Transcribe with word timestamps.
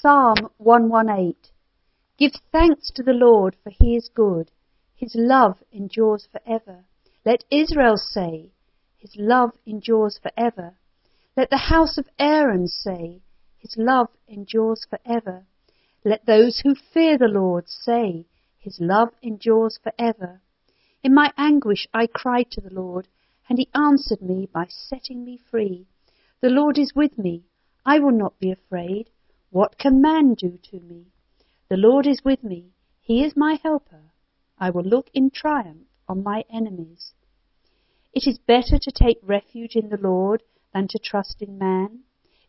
Psalm 0.00 0.48
118. 0.58 1.34
Give 2.18 2.30
thanks 2.52 2.92
to 2.92 3.02
the 3.02 3.12
Lord 3.12 3.56
for 3.64 3.70
he 3.70 3.96
is 3.96 4.08
good. 4.08 4.52
His 4.94 5.16
love 5.16 5.64
endures 5.72 6.28
forever. 6.30 6.84
Let 7.24 7.42
Israel 7.50 7.96
say, 7.96 8.52
his 8.96 9.16
love 9.16 9.58
endures 9.66 10.16
forever. 10.22 10.78
Let 11.36 11.50
the 11.50 11.66
house 11.74 11.98
of 11.98 12.08
Aaron 12.16 12.68
say, 12.68 13.22
his 13.58 13.76
love 13.76 14.10
endures 14.28 14.86
forever. 14.88 15.46
Let 16.04 16.26
those 16.26 16.60
who 16.60 16.76
fear 16.76 17.18
the 17.18 17.26
Lord 17.26 17.68
say, 17.68 18.26
his 18.56 18.78
love 18.80 19.08
endures 19.20 19.80
forever. 19.82 20.42
In 21.02 21.12
my 21.12 21.32
anguish 21.36 21.88
I 21.92 22.06
cried 22.06 22.52
to 22.52 22.60
the 22.60 22.72
Lord, 22.72 23.08
and 23.48 23.58
he 23.58 23.68
answered 23.74 24.22
me 24.22 24.46
by 24.46 24.66
setting 24.68 25.24
me 25.24 25.38
free. 25.50 25.88
The 26.40 26.50
Lord 26.50 26.78
is 26.78 26.94
with 26.94 27.18
me. 27.18 27.46
I 27.84 27.98
will 27.98 28.12
not 28.12 28.38
be 28.38 28.52
afraid. 28.52 29.10
What 29.50 29.78
can 29.78 30.02
man 30.02 30.34
do 30.34 30.58
to 30.70 30.80
me? 30.80 31.06
The 31.68 31.76
Lord 31.76 32.06
is 32.06 32.24
with 32.24 32.44
me. 32.44 32.74
He 33.00 33.24
is 33.24 33.36
my 33.36 33.58
helper. 33.62 34.12
I 34.58 34.70
will 34.70 34.84
look 34.84 35.10
in 35.14 35.30
triumph 35.30 35.86
on 36.06 36.22
my 36.22 36.44
enemies. 36.50 37.14
It 38.12 38.26
is 38.26 38.38
better 38.38 38.78
to 38.78 38.90
take 38.90 39.18
refuge 39.22 39.74
in 39.74 39.88
the 39.88 39.96
Lord 39.96 40.42
than 40.74 40.88
to 40.88 40.98
trust 40.98 41.40
in 41.40 41.58
man. 41.58 42.00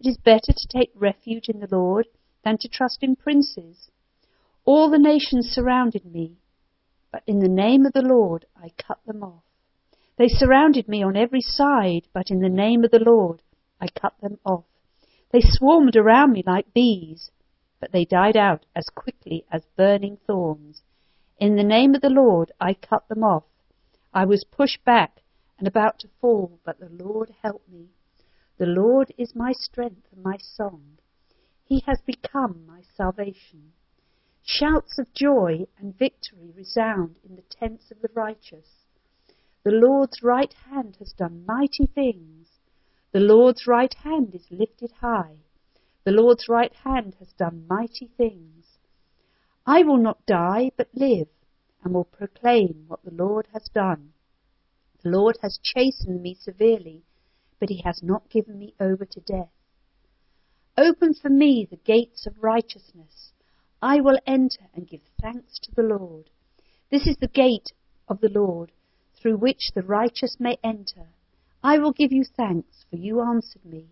It 0.00 0.08
is 0.08 0.16
better 0.16 0.52
to 0.52 0.68
take 0.68 0.90
refuge 0.94 1.48
in 1.48 1.60
the 1.60 1.68
Lord 1.70 2.08
than 2.44 2.58
to 2.58 2.68
trust 2.68 3.02
in 3.02 3.16
princes. 3.16 3.90
All 4.64 4.90
the 4.90 4.98
nations 4.98 5.48
surrounded 5.48 6.04
me, 6.04 6.38
but 7.12 7.22
in 7.26 7.38
the 7.38 7.48
name 7.48 7.86
of 7.86 7.92
the 7.92 8.02
Lord 8.02 8.46
I 8.56 8.70
cut 8.70 8.98
them 9.06 9.22
off. 9.22 9.44
They 10.16 10.28
surrounded 10.28 10.88
me 10.88 11.02
on 11.02 11.16
every 11.16 11.40
side, 11.40 12.08
but 12.12 12.30
in 12.30 12.40
the 12.40 12.48
name 12.48 12.84
of 12.84 12.90
the 12.90 12.98
Lord 12.98 13.42
I 13.80 13.86
cut 13.88 14.14
them 14.20 14.38
off. 14.44 14.64
They 15.30 15.40
swarmed 15.42 15.94
around 15.94 16.32
me 16.32 16.42
like 16.46 16.72
bees, 16.72 17.30
but 17.80 17.92
they 17.92 18.04
died 18.04 18.36
out 18.36 18.64
as 18.74 18.88
quickly 18.88 19.44
as 19.50 19.66
burning 19.76 20.16
thorns. 20.26 20.82
In 21.38 21.56
the 21.56 21.62
name 21.62 21.94
of 21.94 22.00
the 22.00 22.10
Lord 22.10 22.50
I 22.60 22.74
cut 22.74 23.08
them 23.08 23.22
off. 23.22 23.44
I 24.12 24.24
was 24.24 24.44
pushed 24.44 24.84
back 24.84 25.22
and 25.58 25.68
about 25.68 25.98
to 26.00 26.08
fall, 26.20 26.58
but 26.64 26.80
the 26.80 26.88
Lord 26.88 27.30
helped 27.42 27.68
me. 27.68 27.90
The 28.56 28.66
Lord 28.66 29.12
is 29.18 29.34
my 29.34 29.52
strength 29.52 30.06
and 30.12 30.22
my 30.22 30.38
song. 30.38 30.98
He 31.62 31.80
has 31.80 32.00
become 32.00 32.66
my 32.66 32.82
salvation. 32.96 33.74
Shouts 34.42 34.98
of 34.98 35.12
joy 35.12 35.66
and 35.78 35.96
victory 35.96 36.50
resound 36.56 37.18
in 37.22 37.36
the 37.36 37.42
tents 37.42 37.90
of 37.90 38.00
the 38.00 38.10
righteous. 38.14 38.86
The 39.62 39.72
Lord's 39.72 40.22
right 40.22 40.54
hand 40.54 40.96
has 41.00 41.12
done 41.12 41.44
mighty 41.44 41.86
things. 41.86 42.47
The 43.10 43.20
Lord's 43.20 43.66
right 43.66 43.94
hand 43.94 44.34
is 44.34 44.46
lifted 44.50 44.92
high. 45.00 45.36
The 46.04 46.12
Lord's 46.12 46.48
right 46.48 46.74
hand 46.74 47.16
has 47.18 47.32
done 47.32 47.66
mighty 47.66 48.10
things. 48.16 48.78
I 49.66 49.82
will 49.82 49.96
not 49.96 50.26
die, 50.26 50.72
but 50.76 50.88
live, 50.94 51.28
and 51.82 51.94
will 51.94 52.04
proclaim 52.04 52.84
what 52.86 53.02
the 53.04 53.10
Lord 53.10 53.48
has 53.52 53.68
done. 53.74 54.12
The 55.02 55.10
Lord 55.10 55.38
has 55.42 55.58
chastened 55.62 56.22
me 56.22 56.34
severely, 56.34 57.04
but 57.58 57.70
he 57.70 57.82
has 57.82 58.02
not 58.02 58.28
given 58.30 58.58
me 58.58 58.74
over 58.78 59.04
to 59.06 59.20
death. 59.20 59.52
Open 60.76 61.14
for 61.14 61.28
me 61.30 61.66
the 61.68 61.76
gates 61.76 62.26
of 62.26 62.42
righteousness. 62.42 63.32
I 63.80 64.00
will 64.00 64.18
enter 64.26 64.66
and 64.74 64.88
give 64.88 65.02
thanks 65.20 65.58
to 65.60 65.74
the 65.74 65.82
Lord. 65.82 66.30
This 66.90 67.06
is 67.06 67.16
the 67.16 67.28
gate 67.28 67.72
of 68.08 68.20
the 68.20 68.28
Lord, 68.28 68.72
through 69.20 69.38
which 69.38 69.72
the 69.74 69.82
righteous 69.82 70.36
may 70.38 70.58
enter. 70.62 71.08
I 71.62 71.78
will 71.78 71.92
give 71.92 72.12
you 72.12 72.24
thanks, 72.24 72.84
for 72.88 72.96
you 72.96 73.20
answered 73.20 73.64
me. 73.64 73.86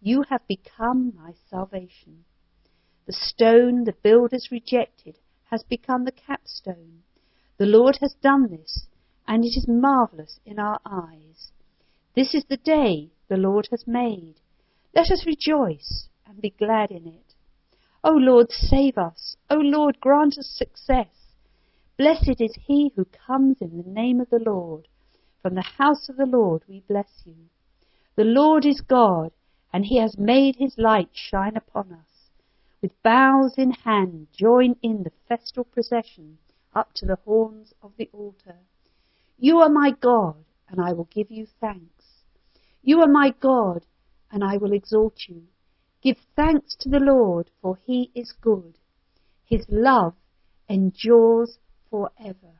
You 0.00 0.22
have 0.30 0.46
become 0.46 1.12
my 1.16 1.34
salvation. 1.50 2.24
The 3.06 3.12
stone 3.12 3.84
the 3.84 3.92
builders 3.92 4.52
rejected 4.52 5.18
has 5.50 5.62
become 5.64 6.04
the 6.04 6.12
capstone. 6.12 7.02
The 7.56 7.66
Lord 7.66 7.98
has 8.00 8.14
done 8.14 8.48
this, 8.48 8.86
and 9.26 9.44
it 9.44 9.56
is 9.56 9.66
marvelous 9.66 10.38
in 10.46 10.58
our 10.58 10.78
eyes. 10.86 11.50
This 12.14 12.34
is 12.34 12.44
the 12.44 12.56
day 12.56 13.10
the 13.28 13.36
Lord 13.36 13.68
has 13.70 13.86
made. 13.86 14.36
Let 14.94 15.10
us 15.10 15.26
rejoice 15.26 16.08
and 16.26 16.40
be 16.40 16.50
glad 16.50 16.90
in 16.90 17.06
it. 17.06 17.34
O 18.04 18.12
Lord, 18.12 18.52
save 18.52 18.96
us. 18.96 19.36
O 19.50 19.56
Lord, 19.56 20.00
grant 20.00 20.38
us 20.38 20.46
success. 20.48 21.34
Blessed 21.96 22.40
is 22.40 22.54
he 22.66 22.92
who 22.94 23.04
comes 23.06 23.60
in 23.60 23.76
the 23.76 23.90
name 23.90 24.20
of 24.20 24.30
the 24.30 24.38
Lord. 24.38 24.86
From 25.42 25.54
the 25.54 25.62
house 25.62 26.08
of 26.08 26.16
the 26.16 26.26
Lord 26.26 26.62
we 26.68 26.80
bless 26.80 27.22
you. 27.24 27.36
The 28.16 28.24
Lord 28.24 28.64
is 28.64 28.80
God 28.80 29.32
and 29.72 29.84
he 29.84 29.98
has 29.98 30.18
made 30.18 30.56
his 30.56 30.76
light 30.78 31.10
shine 31.12 31.56
upon 31.56 31.92
us. 31.92 32.30
With 32.80 33.02
boughs 33.02 33.54
in 33.56 33.72
hand, 33.72 34.28
join 34.32 34.76
in 34.82 35.02
the 35.02 35.12
festal 35.28 35.64
procession 35.64 36.38
up 36.74 36.92
to 36.94 37.06
the 37.06 37.18
horns 37.24 37.74
of 37.82 37.92
the 37.96 38.08
altar. 38.12 38.58
You 39.36 39.58
are 39.58 39.68
my 39.68 39.90
God, 39.90 40.44
and 40.68 40.80
I 40.80 40.92
will 40.92 41.08
give 41.12 41.30
you 41.30 41.46
thanks. 41.60 42.24
You 42.82 43.00
are 43.00 43.08
my 43.08 43.30
God, 43.40 43.84
and 44.30 44.44
I 44.44 44.56
will 44.56 44.72
exalt 44.72 45.28
you. 45.28 45.42
Give 46.02 46.16
thanks 46.36 46.76
to 46.76 46.88
the 46.88 47.00
Lord, 47.00 47.50
for 47.60 47.76
he 47.84 48.10
is 48.14 48.32
good. 48.32 48.78
His 49.44 49.66
love 49.68 50.14
endures 50.68 51.58
forever. 51.90 52.57